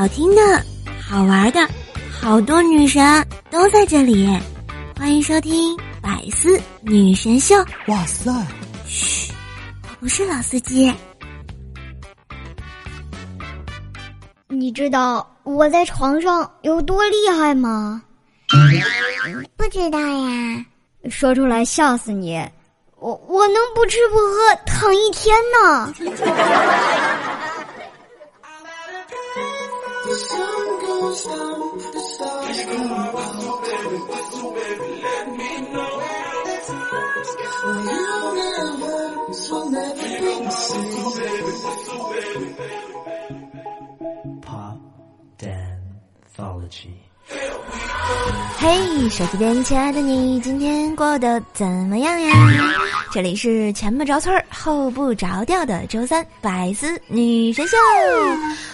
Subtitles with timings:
[0.00, 0.40] 好听的、
[0.98, 1.60] 好玩的，
[2.10, 4.26] 好多女神都在这里。
[4.98, 7.54] 欢迎收听《百思女神秀》。
[7.88, 8.32] 哇塞！
[8.86, 9.30] 嘘，
[9.82, 10.90] 我不是老司机。
[14.48, 18.02] 你知道我在床上有多厉害吗？
[19.54, 20.64] 不知道呀。
[21.10, 22.42] 说出来笑死你！
[22.96, 25.92] 我我能不吃不喝躺一天呢。
[30.28, 33.14] sun goes down, the stars come out.
[33.14, 33.96] What's up, baby?
[34.10, 34.86] What's up, baby?
[35.02, 35.94] Let me know.
[37.62, 38.04] Well, you
[38.40, 38.98] never,
[39.70, 40.90] never be the same.
[44.42, 44.78] Pop
[45.38, 47.09] Danthology.
[48.58, 52.32] 嘿，手机边亲爱的你，今天过得怎么样呀？
[53.12, 57.76] 这里是前不着村后不着调的周三百思女神秀，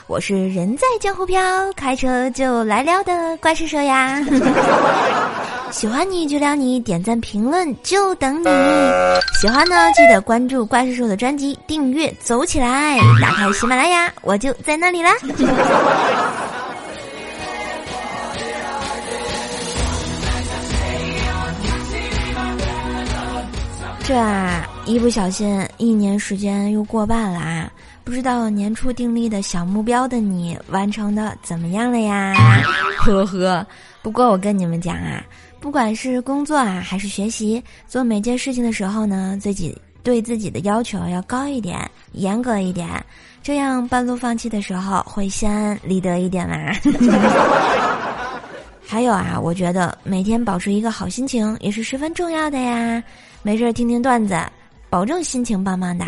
[0.06, 1.40] 我是人在江湖飘，
[1.74, 4.20] 开车就来撩的怪兽兽呀。
[5.70, 8.46] 喜欢你就撩你，点赞评论就等你。
[9.40, 15.12] 喜欢呢，记得关注怪兽兽的专辑，订阅走起来，打开喜马拉雅，我就在那里啦。
[24.06, 27.68] 这啊，一不小心，一年时间又过半了啊！
[28.04, 32.32] 不知道年初订立的小目标的你完成的怎么样了呀？
[32.98, 33.66] 呵呵。
[34.02, 35.24] 不过我跟你们讲啊，
[35.58, 42.88] 不管是工作啊还是学习，做每件事情的时候呢，自己对自己的要求要高一点，严格一点，
[43.42, 46.56] 这样半路放弃的时候会心安理得一点嘛。
[48.86, 53.02] 还有啊，我觉得每天保持一个好心情也是十分重要的呀。
[53.46, 54.36] 没事儿听听段子，
[54.90, 56.04] 保证心情棒棒的。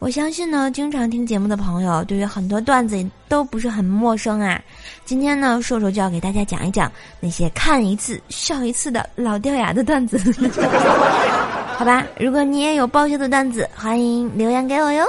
[0.00, 4.60] 我相信呢，经常听节目的朋友对于很多段子都不是很陌生啊。
[5.04, 10.18] 今天呢，瘦瘦就要给大家讲一讲那些看一次笑一次的老掉牙的段子。
[11.78, 15.06] 好吧，如果你也有爆笑的段子，欢迎留言给我哟。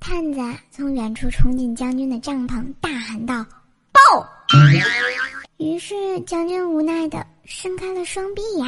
[0.00, 0.40] 探子
[0.70, 3.44] 从远处冲进将军的帐篷，大喊道
[3.92, 4.00] ：“报！”
[5.58, 8.66] 于是将军无奈的伸开了双臂呀。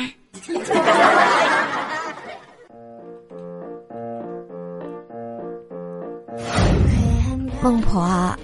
[7.62, 8.36] 孟婆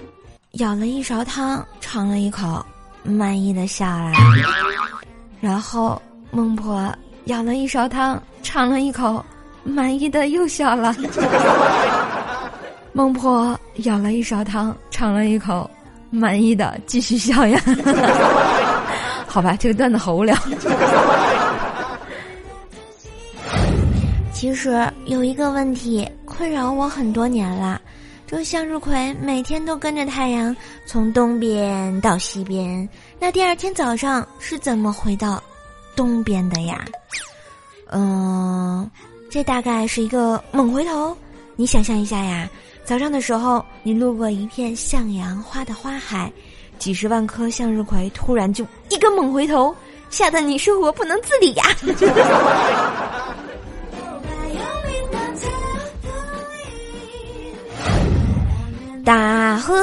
[0.53, 2.65] 舀了一勺汤，尝了一口，
[3.03, 4.13] 满意的笑了。
[5.41, 6.91] 然后孟婆
[7.25, 9.25] 舀了一勺汤，尝了一口，
[9.63, 10.95] 满意的又笑了。
[12.93, 15.71] 孟婆舀了一勺汤，尝了一口，
[16.11, 17.61] 满意的继续笑呀。
[19.27, 20.35] 好吧，这个段子好无聊。
[24.33, 27.81] 其实有一个问题困扰我很多年了，
[28.27, 30.55] 这向日葵每天都跟着太阳
[30.87, 32.89] 从东边到西边，
[33.19, 35.43] 那第二天早上是怎么回到
[35.95, 36.85] 东边的呀？
[37.91, 38.91] 嗯，
[39.31, 41.17] 这大概是一个猛回头。
[41.57, 42.49] 你想象一下呀。
[42.87, 46.33] 早上的时候，你路过一片向阳花的花海，
[46.79, 49.75] 几十万颗向日葵突然就一个猛回头，
[50.09, 51.65] 吓得你生活不能自理呀！
[59.05, 59.75] 大河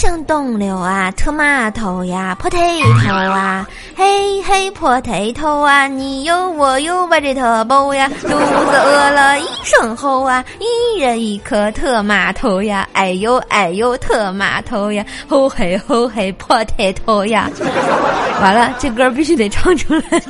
[0.00, 2.58] 像东流啊，特码头呀，破腿
[3.06, 17.50] 头啊，嘿嘿破腿头啊，你有我有把这特包呀，肚子饿了一声吼啊，一人一颗特码头呀，哎呦哎呦特码头呀，吼嘿吼嘿破腿头呀，
[18.40, 20.02] 完了这歌必须得唱出来。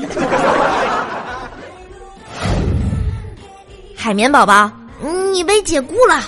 [3.97, 4.69] 海绵宝宝，
[5.33, 6.21] 你被解雇了。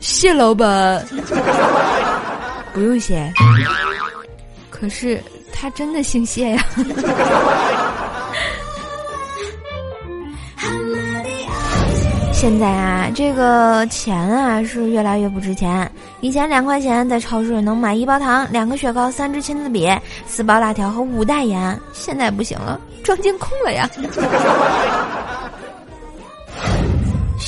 [0.00, 1.04] 谢老板，
[2.72, 3.32] 不用谢。
[4.68, 5.22] 可是
[5.52, 6.64] 他真的姓谢呀。
[12.32, 15.90] 现在啊，这个钱啊是越来越不值钱。
[16.22, 19.90] 以前两块钱在超市能买一包糖、两个雪糕、三支签字笔、
[20.26, 23.86] 四包辣条和五袋盐，现在不行了，装监控了呀。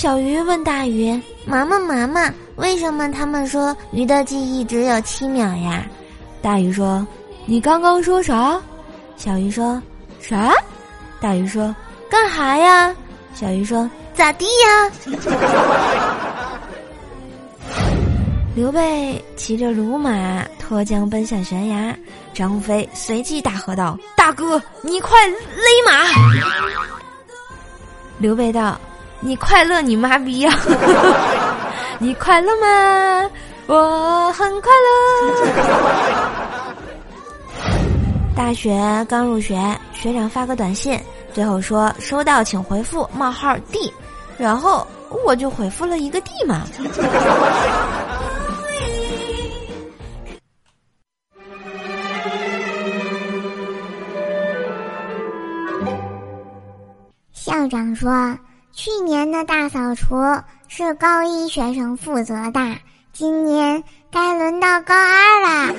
[0.03, 5.87] 小鱼问大鱼：“妈妈，妈妈，为什么他们说鱼的记忆只有七秒呀？”
[6.43, 7.07] 大鱼说
[7.47, 8.61] ：“你刚刚说啥？”
[9.17, 9.81] 小鱼说
[10.21, 10.53] ：“啥？”
[11.23, 11.73] 大鱼说
[12.11, 12.93] ：“干哈呀？”
[13.33, 14.91] 小鱼说：“咋地呀？”
[18.57, 21.97] 刘备骑着鲁马脱缰奔向悬崖，
[22.35, 25.37] 张飞随即大喝道：“大哥，你快勒
[25.87, 26.09] 马！”
[28.19, 28.77] 刘备道。
[29.25, 30.53] 你快乐你妈逼呀！
[31.99, 33.31] 你快乐吗？
[33.67, 35.47] 我很快乐。
[38.35, 39.57] 大学刚入学，
[39.93, 41.01] 学长发个短信，
[41.33, 43.93] 最后说收到，请回复冒号 D，
[44.37, 44.85] 然后
[45.25, 46.63] 我就回复了一个 D 嘛。
[57.33, 58.37] 校长说，
[58.73, 60.17] 去年的大扫除
[60.67, 62.61] 是高一学生负责的，
[63.13, 65.75] 今年该轮到高二了。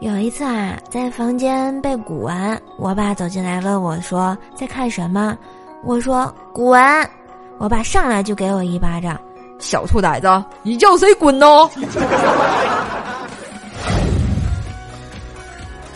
[0.00, 5.36] 有一次啊，在房间背古文，我爸走进来问我说：“在看什么？”
[5.84, 7.10] 我说：“古文。”
[7.58, 9.20] 我爸上来就给我一巴掌
[9.58, 11.44] ：“小兔崽子，你叫谁滚呢？”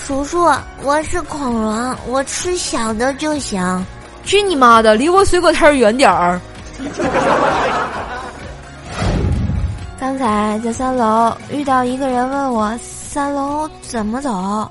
[0.06, 0.47] 叔叔，
[0.83, 3.87] 我是恐龙，我吃小的就行。
[4.23, 6.39] 去你妈的，离我水果摊远点儿！
[9.99, 12.77] 刚才在三楼遇到一个人问我。
[12.79, 14.71] 三楼怎么走？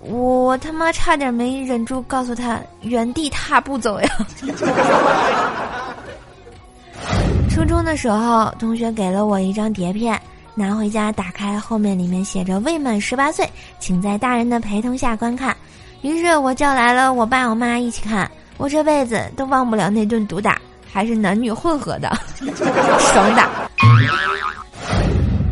[0.00, 4.08] 我他妈差点没忍住告诉他原地踏步走呀！
[7.50, 10.20] 初中的时候，同学给了我一张碟片，
[10.58, 15.56] 拿回家打开，后面里面写着“未满十八岁，请在大人的陪同下观看”。
[16.02, 20.60] 于是我叫来了我爸我妈一起看，我这辈子都忘不了那顿毒打，
[20.92, 22.10] 还是男女混合的，
[22.42, 23.48] 爽打。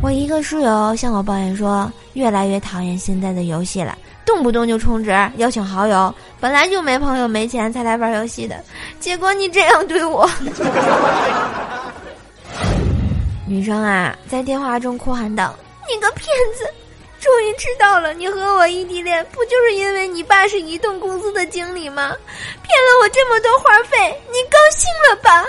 [0.02, 8.56] 我一个室友向我抱怨说，越来越讨厌现在的游戏了，动不动就充值邀请好友，本来就没朋友没钱才来玩游戏的，
[8.98, 10.28] 结果你这样对我。
[13.46, 15.54] 女生啊，在电话中哭喊道
[15.88, 16.26] ：“你个骗
[16.58, 16.68] 子！
[17.20, 22.12] 终于知道了，你和我异地恋不就是因为你爸是移动公司的经理吗？
[22.62, 25.44] 骗了我这么多话费，你高兴了吧？”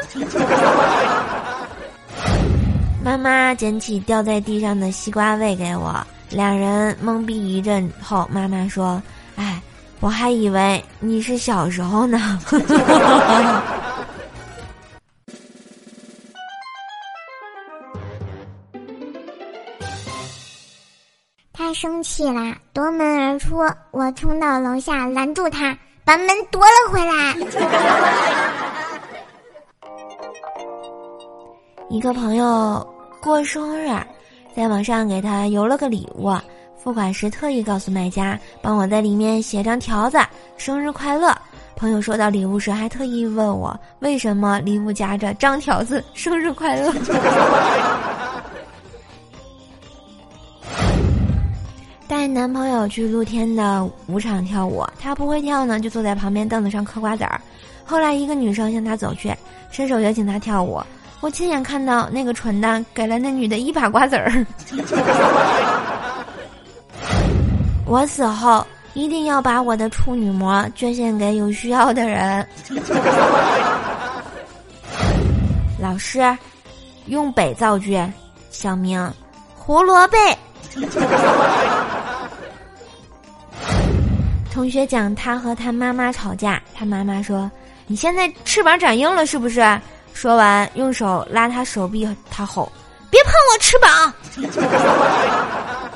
[3.03, 5.95] 妈妈捡起掉在地上的西瓜喂给我，
[6.29, 9.01] 两人懵逼一阵后，妈妈说
[9.38, 9.61] ：“哎，
[9.99, 12.39] 我还以为你是小时候呢。”
[21.79, 23.57] 生气啦，夺门而出，
[23.91, 27.35] 我冲到楼下拦住他，把门夺了回来。
[31.88, 32.83] 一个朋友。
[33.21, 33.89] 过生日，
[34.56, 36.35] 在网上给他邮了个礼物，
[36.81, 40.18] 付款时特意告诉卖家帮我在里面写张条子
[40.57, 41.31] “生日快乐”。
[41.77, 46.91] 朋友收到礼物时还特意问我为什么礼物夹着张条子“生日快乐”。
[52.07, 57.39] 带男朋友去露天的舞场跳舞，他不会跳呢，就坐在旁边凳子上嗑瓜子儿。
[57.86, 59.33] 后来一个女生向他走去，
[59.71, 60.81] 伸手邀请他跳舞。
[61.19, 64.45] 我亲眼看到那个蠢蛋给了那女的一把瓜子儿。
[67.86, 72.48] 我死后一定要把我的处女膜捐献给有需要的人。
[75.80, 76.38] 老师，
[77.07, 78.00] 用北造句。
[78.50, 79.12] 小明，
[79.56, 80.18] 胡萝卜。
[84.57, 87.51] 同学讲他和他妈妈吵架，他妈妈说
[87.86, 89.61] ：“你现在翅膀长硬了是不是？”
[90.16, 92.71] 说完，用手拉他手臂，他吼
[93.11, 94.11] ：“别碰我翅膀！”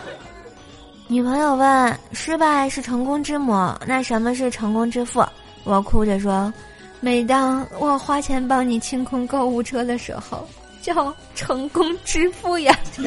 [1.09, 5.25] 女朋友问：“失败是成功之母，那什么是成功之父？”
[5.65, 6.53] 我哭着说
[7.01, 10.47] ：“每当我花钱帮你清空购物车的时候，
[10.83, 12.77] 叫成功之父呀！”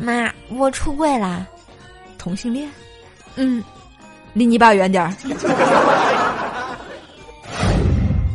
[0.00, 1.46] 妈，我出柜啦，
[2.26, 2.68] 同性恋？
[3.36, 3.62] 嗯，
[4.32, 5.14] 离你爸远点儿。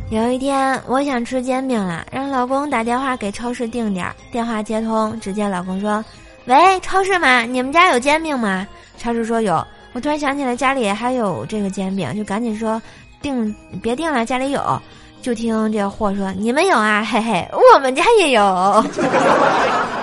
[0.10, 4.16] 有一天，我想吃煎饼了，让老公打电话给超市订点儿。
[4.32, 6.02] 电话接通，只见老公说
[6.48, 7.42] ：“喂，超市吗？
[7.42, 8.66] 你们家有煎饼吗？”
[8.98, 9.62] 超市说有。
[9.92, 12.82] 我突然想起来家里还有这个煎饼，就赶紧说
[13.22, 14.82] ：“订，别订了，家里有。”
[15.22, 17.04] 就听这货说：“你们有啊？
[17.04, 18.42] 嘿嘿，我们家也有。”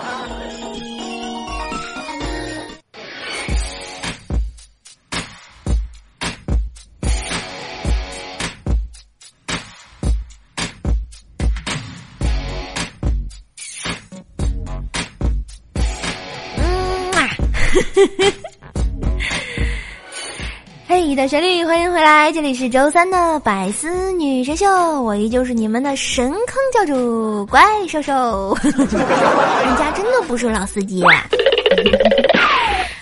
[21.18, 22.30] 小旋律，欢迎回来！
[22.30, 24.68] 这里是周三的百思女神秀，
[25.02, 28.56] 我依旧是你们的神坑教主怪兽兽。
[28.62, 31.02] 人家真的不是老司机。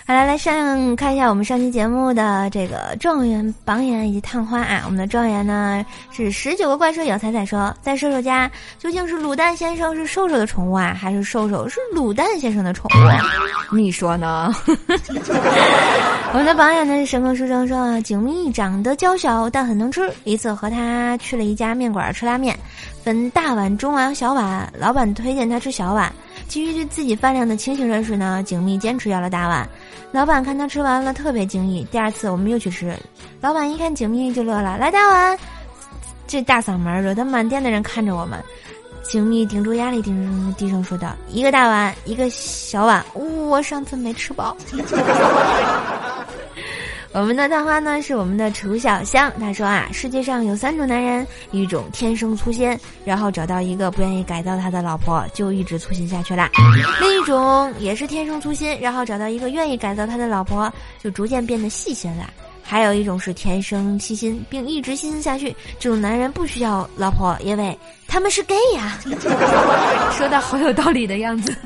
[0.08, 4.82] 好了，来上看一下我们上期节目的这个状元榜眼以及探花啊。
[4.84, 8.48] 我们的状元呢是十九个怪兽有彩彩说，在瘦瘦家
[8.78, 13.74] 究竟是卤蛋先生是瘦瘦的宠物啊，还是瘦瘦是卤蛋先生的宠物？
[13.74, 14.54] 你说呢？
[16.32, 22.56] 我们的榜眼呢是神坑书生说，景蜜长得娇小但很能吃，一次和他去了一家面馆吃拉面，
[23.02, 26.12] 分大碗、中碗、小碗，老板推荐他吃小碗。
[26.46, 29.68] 基于对自己饭量的清醒认识呢，景蜜坚持要了大碗。
[30.12, 31.84] 老板看他吃完了，特别惊异。
[31.90, 32.96] 第二次我们又去吃，
[33.40, 35.38] 老板一看景密就乐了，来大碗。
[36.26, 38.42] 这大嗓门惹得满店的人看着我们。
[39.02, 43.04] 景密顶住压力，顶低声说道：“一个大碗，一个小碗。
[43.14, 44.56] 我上次没吃饱。”
[47.16, 56.50] 我们的探花呢是我们的楚小香，他说啊，世界上有三种男人，一种天生粗心，然后找到一个不愿意改造他的老婆，就一直粗心下去啦；
[57.00, 60.70] 另一种也是天生粗心，然后找到一个愿意改造他的老婆，
[61.02, 62.24] 就逐渐变得细心了；
[62.62, 67.74] 还有一种是天生细心，并一直细心下去，这种男人不需要老婆，因为
[68.06, 68.98] 他们是 gay 呀。
[70.12, 71.56] 说的好有道理的样子。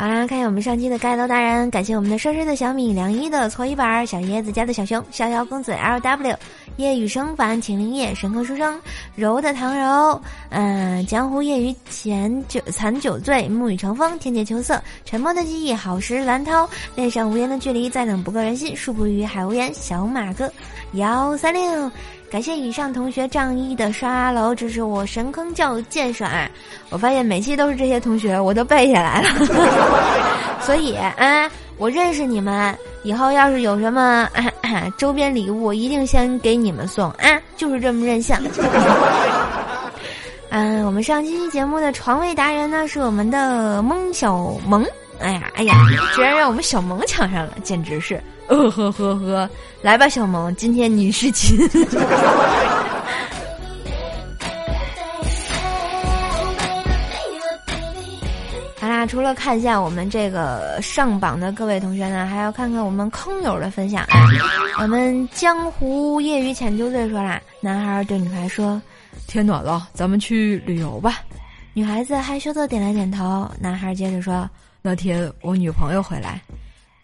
[0.00, 6.36] 好啦，看一下我们上期的盖楼大人，感谢我们的帅帅的小米、梁一的搓衣板、小椰子家的小熊、逍遥公子 L W、
[6.76, 8.80] 夜雨生烦、秦灵叶、神客书生、
[9.16, 20.48] 柔的唐柔，嗯，江湖夜雨浅酒残酒醉、沐雨成风、天界秋色、沉默的记忆、好时蓝涛、恋上无言的距离、再冷不够人心、树不语海无言、小马哥
[20.92, 21.90] 幺三六。
[22.30, 26.46] 感谢以上同学仗义的刷楼支持我神坑教剑耍，
[26.90, 29.30] 我发现每期都是这些同学，我都背下来了。
[30.60, 34.28] 所以啊，我认识你们，以后要是有什么
[34.98, 38.36] 周边礼物，一定先给你们送啊，就是这么任性。
[40.50, 44.84] 嗯，我们上期节目的床位达人呢是我们的蒙小萌，
[45.18, 45.74] 哎呀哎呀，
[46.14, 48.22] 居然让我们小萌抢上了，简直是。
[48.48, 49.48] 呃呵呵呵，
[49.82, 51.58] 来吧，小萌，今天你是亲。
[58.80, 64.06] 好啦，除了看一下我们这个上榜的各位同学呢，还要看看我们坑友的分享。
[64.80, 68.80] 我们江湖业余浅酒醉说啦，男孩对女孩说
[69.28, 71.18] ：“天暖了，咱们去旅游吧。”
[71.74, 73.46] 女孩子害羞的点了点头。
[73.60, 74.48] 男孩接着说
[74.80, 76.40] ：“那天我女朋友回来。”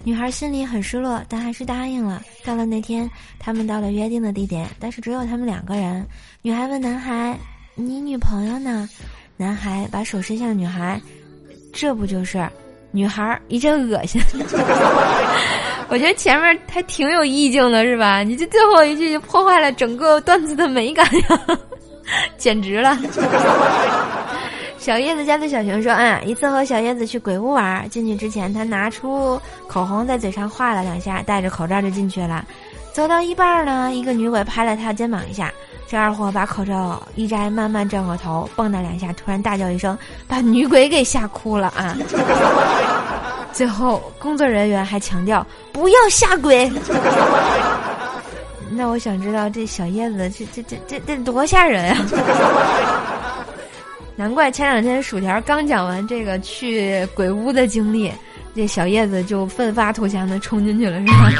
[0.04, 2.22] 女孩心里很失落，但还是答应了。
[2.44, 6.06] 到了那天，他们到了约定的地点，但是只有他们两个人。
[6.42, 7.38] 女孩问男孩
[7.74, 8.86] ：“你女朋友呢？”
[9.38, 11.00] 男孩把手伸向女孩，
[11.72, 12.46] 这不就是？
[12.90, 14.20] 女孩一阵恶心。
[15.88, 18.22] 我觉得前面还挺有意境的，是吧？
[18.22, 21.40] 你这最后一句就破坏了整个段子的美感呀，
[22.36, 22.94] 简直了。
[24.84, 32.44] 小叶子家的小熊说：“嗯，一次和小叶子去鬼屋玩，进去之前他拿出口红在嘴上画了两下，戴着口罩就进去了。
[32.92, 35.50] 走到一半呢，一个女鬼拍了他肩膀一下，
[35.88, 39.96] 这二货把口罩一摘，慢慢转过头，蹦跶两下，突然大叫一声，
[40.28, 41.96] 把女鬼给吓哭了啊！
[43.54, 46.70] 最后工作人员还强调不要吓鬼。
[48.68, 51.96] 那我想知道这小叶子这这这这这多吓人呀！”
[54.16, 58.12] 难怪前两天薯条刚讲完这个去鬼屋的经历，
[58.54, 61.30] 这小叶子就奋发图强的冲进去了，是吧？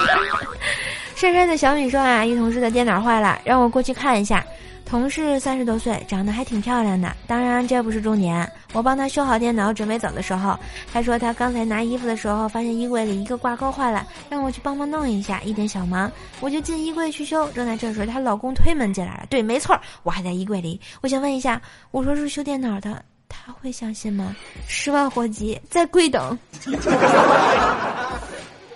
[1.14, 4.44] 帅帅的小米说啊，一同事的电脑坏了，让我过去看一下。
[4.84, 7.10] 同事三十多岁，长得还挺漂亮的。
[7.26, 8.46] 当然这不是重点。
[8.74, 10.58] 我帮他修好电脑，准备走的时候，
[10.92, 16.12] 他说他刚才拿衣服的时候，发现衣柜里一个挂钩坏了，让我去帮忙弄一下，一点小忙。
[16.40, 17.48] 我就进衣柜去修。
[17.52, 19.26] 正在这时，她老公推门进来了。
[19.30, 20.78] 对，没错，我还在衣柜里。
[21.00, 24.36] 我想问一下，我说是修电脑的，他会相信吗？
[24.68, 26.38] 十万火急，在贵等。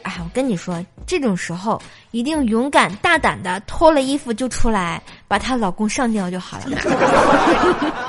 [0.04, 6.76] 哎，我跟你说，这种时候一定勇敢大胆的脱了衣服就出来，把她老公上吊就好了。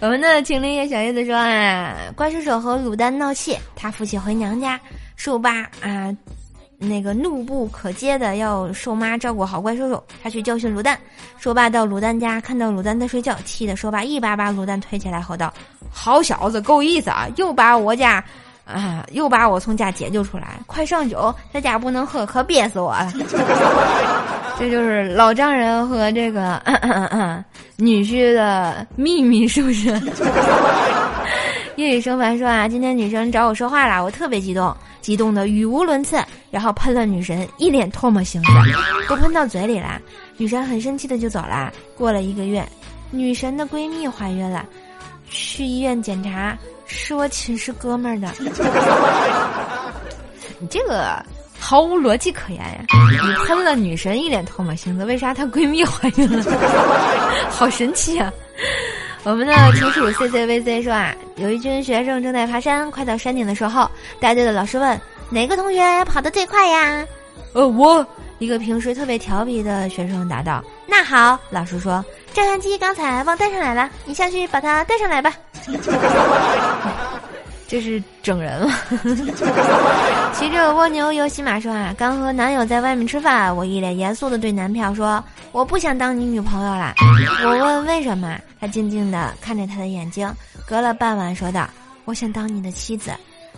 [0.00, 4.80] 我们的情灵叶小叶子说：“啊，怪兽手和卤蛋闹气，他父亲回娘家，
[5.14, 6.10] 瘦八啊，
[6.78, 10.98] 那个怒不可遏的要瘦妈照顾好怪兽手，他去教训卤蛋。
[11.38, 15.52] 瘦爸到卤蛋家，看到卤蛋在睡觉，气得瘦爸一把把卤蛋推起来，吼道
[15.92, 18.24] ：‘好小子，够意思啊，又把我家。’”
[18.64, 19.04] 啊！
[19.12, 23.12] 又把我从家解救出来，快上酒，在家不能喝，可憋死我了。
[24.58, 26.62] 这就是老丈人和这个
[27.76, 29.88] 女婿的秘密，是不是？
[31.76, 38.52] 夜雨生凡说啊，今天女生找我说话了，我特别激动，激动的语无伦次，然后喷了女神一脸唾沫星子，
[39.08, 40.00] 都喷到嘴里了。
[40.36, 41.72] 女神很生气的就走了。
[41.96, 42.64] 过了一个月，
[43.10, 44.64] 女神的闺蜜怀孕了，
[45.28, 46.56] 去医院检查。
[46.92, 48.28] 是我寝室哥们儿的。
[50.58, 51.24] 你这个
[51.58, 52.84] 毫无逻辑可言呀！
[53.10, 56.44] 你喷了女神一脸唾沫星子，为啥她闺蜜怀孕了？
[57.50, 58.32] 好神奇啊！
[59.24, 67.04] 我们的群主 C C V C 说啊，有一群学生正在爬山，快到山顶的时候，带队的老师问哪个同学跑得最快呀？
[67.54, 68.06] 呃，我
[68.38, 70.62] 一个平时特别调皮的学生答道。
[70.86, 75.32] 那好，老师说照相机刚才忘带上来了，你下去把它带上来吧。
[77.68, 78.70] 这是整人了。
[80.34, 86.94] 骑着蜗牛游骑马说啊，刚和男友在外面吃饭，我一脸严肃的对男票说，我不想当你女朋友啦。
[87.44, 90.30] 我问为什么，他静静的看着他的眼睛，
[90.66, 91.66] 隔了半晚说道，
[92.04, 93.10] 我想当你的妻子。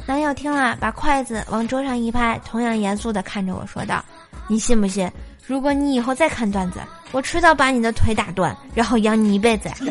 [0.07, 4.05] 男友听了，把筷子往桌上一拍，同样严肃的看着我说道，
[4.47, 5.11] 你信不信？
[5.47, 6.79] 如果你以后再看段子，
[7.11, 9.69] 我迟早把你的腿打断，然后养你一辈子。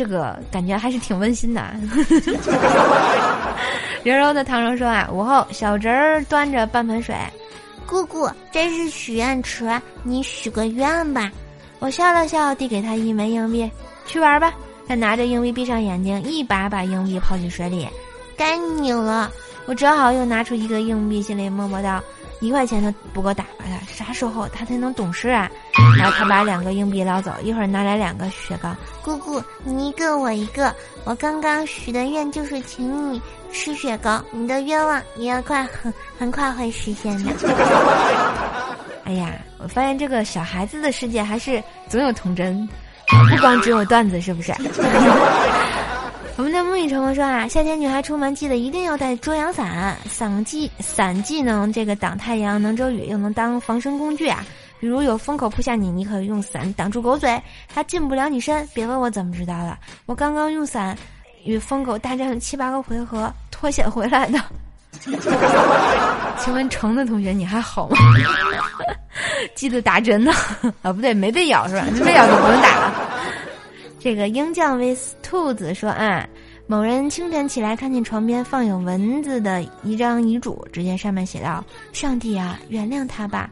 [0.00, 1.62] 这个感觉还是挺温馨的。
[4.02, 7.14] 柔柔的唐柔说啊，午后小侄儿端着半盆水，
[7.86, 9.70] 姑姑这是许愿池，
[10.02, 11.30] 你许个愿吧。
[11.80, 13.70] 我笑了笑，递给他一枚硬币，
[14.06, 14.54] 去玩吧。
[14.88, 17.86] 他拿着硬币闭上眼睛，一把把硬币抛进水里，
[18.38, 19.30] 该你了。
[19.66, 22.02] 我只好又拿出一个硬币，心里默默道。
[22.40, 25.50] 一块钱都不够打发他，啥时候他才能懂事啊？
[25.96, 28.74] 然后他把两个硬币捞走，一会儿拿来两个雪糕。
[29.02, 30.74] 姑姑，你一个我一个。
[31.04, 33.20] 我刚刚许的愿就是请你
[33.52, 37.32] 吃雪糕，你的愿望也要快很 很快会实现的。
[39.04, 42.68] 哎呀，我发现这个小孩子的世界还是总有童真，
[43.30, 44.52] 不光只有段子，是不是？
[46.40, 54.42] 我们的木雨成风说啊，夏天女孩出门记得一定要带遮阳伞，伞既伞既能这个挡太阳，能遮雨，又能当防身工具啊。
[54.80, 58.66] 比如有风口扑向你，你可以用伞挡住狗嘴，它进不了你身。
[58.72, 60.96] 别问我怎么知道的，我刚刚用伞
[61.44, 64.40] 与疯狗大战七八个回合，脱险回来的。
[66.38, 67.98] 请问橙子同学你还好吗？
[69.54, 70.32] 记得打针呢？
[70.80, 71.84] 啊，不对，没被咬是吧？
[71.92, 72.99] 没被咬就不用打了。
[74.02, 76.26] 这个鹰酱 with 兔子说啊，
[76.66, 83.50] 某人清晨起来看见床边放有蚊子的一张遗嘱，只见上面写道：“上帝啊，原谅他吧，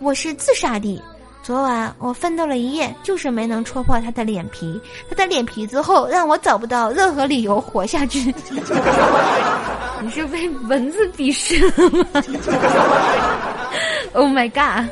[0.00, 1.00] 我是自杀的。
[1.44, 4.80] 昨晚我奋斗了一夜，就是没能戳破他的脸皮。
[5.08, 8.34] 他的脸皮之后让我找不到任何理由活下去。
[10.02, 12.06] 你是被蚊子鄙视了吗？
[14.12, 14.90] Oh my god！”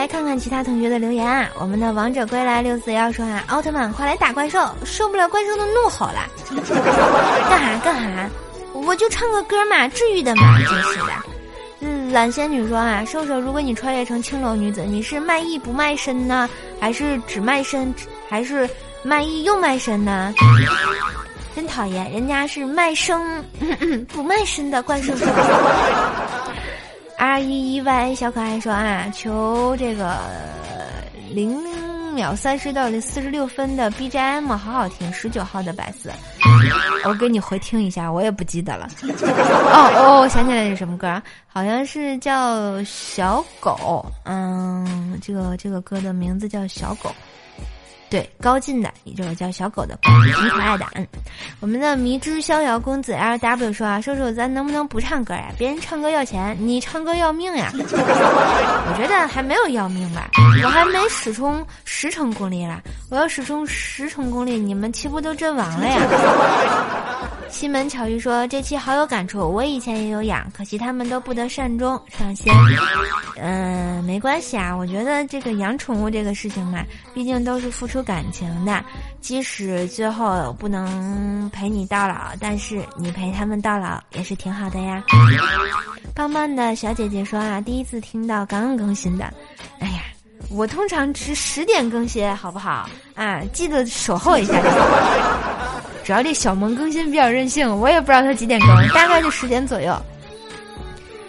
[0.00, 1.46] 来看看其他同学的留言啊！
[1.58, 6.26] 我们的王者归来六四幺说啊，奥特曼快来打怪兽，受不了怪兽的怒吼了，
[7.50, 8.26] 干哈干哈？
[8.72, 11.12] 我就唱个歌嘛，治愈的嘛，真是的。
[12.12, 16.48] 懒仙女说啊，瘦瘦，如果你穿越成青楼女子，你是卖艺不卖身呢，
[16.80, 17.94] 还是只卖身，
[18.26, 18.66] 还是
[19.02, 20.32] 卖艺又卖身呢？
[21.54, 23.44] 真讨厌，人家是卖声
[24.08, 25.26] 不卖身的怪兽手。
[27.20, 30.16] R 一一 Y 小可爱说啊，求这个
[31.30, 31.54] 零
[32.14, 36.08] 秒三十到四十六分的 BGM 好好听，十九号的白色，
[37.04, 38.88] 我给你回听一下，我也不记得了。
[39.04, 47.14] 哦哦，我想起来是什么歌，好像是叫小狗，嗯，这个这个歌的名字叫小狗。
[48.10, 50.84] 对，高进的，也就是叫小狗的，挺可爱的。
[50.94, 51.06] 嗯，
[51.60, 55.46] 我们的迷之逍遥公子 L W 说啊，瘦瘦，咱能不能不唱歌呀？
[55.56, 57.70] 别人唱歌要钱，你唱歌要命呀？
[57.78, 60.28] 我觉得还没有要命吧，
[60.64, 66.00] 我还没使出十成功力了，我要使出十成功力，你们岂不都阵亡了呀？
[67.50, 72.54] 西门巧遇说这期好有感触，我以前也有养，可惜他们都不得善终，上仙。
[73.36, 78.82] 嗯，没关系啊，我觉得这个养宠物这个事情嘛，毕竟都是付出感情的，
[79.20, 85.02] 即使最后不能陪你到老，但是你陪他们到老也是挺好的呀。
[86.14, 89.24] 棒棒的小姐姐说啊，第一次听到刚刚更新的，
[89.80, 90.02] 哎呀，
[90.50, 92.88] 我通常是十点更新，好不好？
[93.14, 94.54] 啊，记得守候一下。
[96.10, 99.96] 主要这小萌更新比较任性，我也不知道他几点更，大概就十点左右。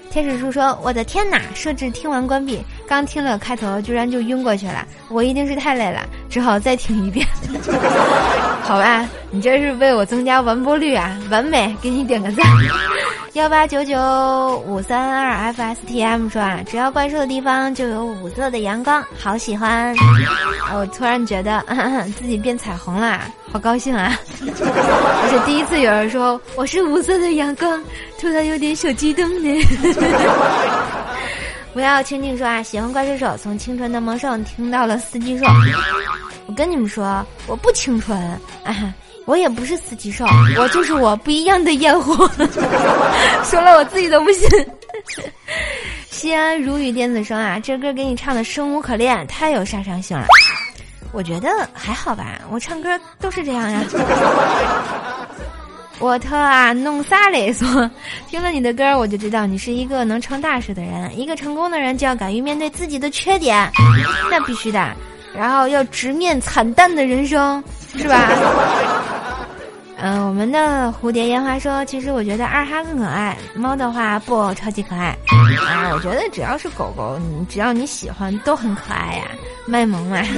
[0.10, 1.40] 天使叔说：“我的天哪！
[1.54, 4.84] 设置听完关闭，刚听了开头，居然就晕过去了。
[5.10, 7.24] 我一定是太累了，只好再听一遍。
[8.64, 12.44] 好吧，你这是为我增加完播率啊，完美，给你点个赞。”
[13.34, 13.98] 幺八九九
[14.68, 19.96] 五三二 FSTM 说啊，只要怪兽的地方就有五色的阳光，好喜欢。
[20.76, 21.64] 我突然觉得
[22.20, 24.20] 自己变彩虹啦，好高兴啊！
[24.44, 27.82] 而且第一次有人说我是五色的阳光，
[28.20, 29.62] 突然有点小激动呢。
[31.74, 35.46] 不要轻轻说啊，喜欢怪兽手，从青春的萌兽听到了四季兽。
[36.52, 38.20] 我跟你们说，我不清纯，
[38.66, 40.26] 啊，我也不是四季兽，
[40.58, 42.30] 我就是我不一样的烟火。
[43.46, 44.50] 说了我自己都不信。
[46.12, 50.26] 西安如雨电子声啊，这歌给你唱的生无可恋，太有杀伤性了。
[51.14, 53.82] 我觉得还好吧，我唱歌都是这样呀。
[56.00, 57.54] 我特啊，弄啥嘞？
[57.54, 57.90] 说
[58.28, 61.18] 听了你的歌，我就知道你是一个能成大事的人。
[61.18, 63.72] 一个成功的人就要敢于面对自己的缺点，
[64.30, 64.94] 那必须的。
[65.36, 67.64] 然后要直面惨淡的人生，
[67.96, 68.30] 是吧？
[69.98, 75.16] 嗯，我们的蝴蝶烟花说，其实我觉得二哈更可爱，猫的话不超级可爱。
[75.68, 79.26] 啊，我觉得只要是狗狗，你只要你喜欢，都很可爱呀，
[79.66, 80.18] 卖萌嘛。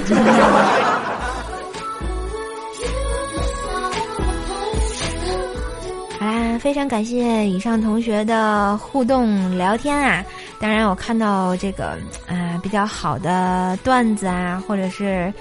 [6.60, 10.24] 非常感谢以上同学的互动聊天啊！
[10.62, 15.32] 当然，我看到这个啊比较好的段子啊，或者是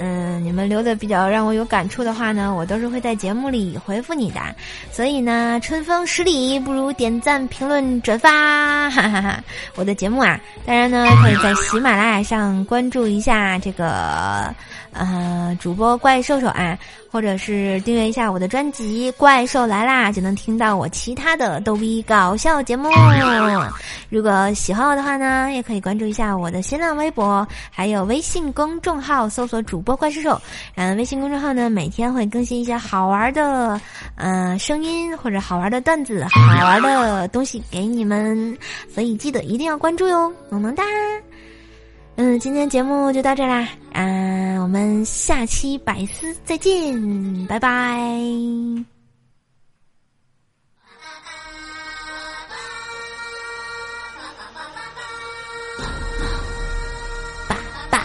[0.00, 4.40] 嗯你们留的比较让我有感触的话呢，我都是会在节目里回复你的。
[4.90, 9.44] 所以呢，春风十里不如点赞、评论、转发，哈哈哈！
[9.76, 14.52] 我的节目啊，当然呢可以在喜马拉雅上关注一下这个
[14.94, 16.78] 呃主播怪兽兽啊。
[17.14, 22.90] 或者是订阅一下我的专辑《怪兽来啦》，就能听到我其他的逗逼搞笑节目。
[24.10, 30.42] 如果喜欢我的话呢，也可以关注一下我的新浪微博，还有微信公众号，搜索主播怪兽兽。
[30.74, 33.80] 嗯，微信公众号呢，每天会更新一些好玩的，
[34.16, 38.58] 嗯，声音或者好玩的段子、好玩的东西给你们，
[38.92, 40.82] 所以记得一定要关注哟，萌萌哒。
[42.16, 44.04] 嗯，今天节目就到这啦，啊，
[44.62, 47.98] 我们下期百思再见，拜拜。
[57.48, 57.56] 爸
[57.90, 57.98] 爸，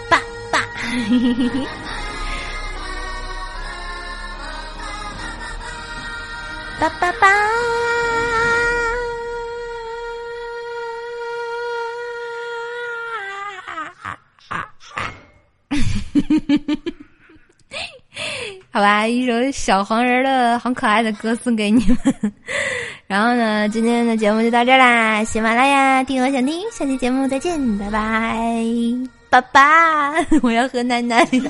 [0.08, 0.18] 爸
[0.50, 0.58] 爸，
[6.80, 7.45] 爸 爸爸。
[18.76, 21.96] 好吧，一首小黄人的很可爱的歌送给你们。
[23.06, 28.36] 然后呢，今天的节目就到这啦，喜马拉雅听我想听，下期节目再见，拜拜，
[29.30, 30.12] 爸爸，
[30.44, 31.24] 我要喝奶奶。
[31.24, 31.40] 不，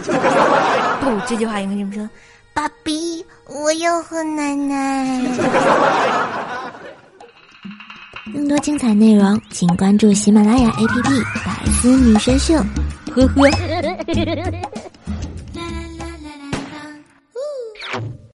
[1.26, 2.08] 这句话应该这么说，
[2.54, 5.20] 爸比，我要喝奶奶。
[8.32, 11.02] 更多精彩内容，请关注喜马拉雅 APP
[11.44, 12.54] 《百思女神秀》。
[13.12, 13.50] 呵呵。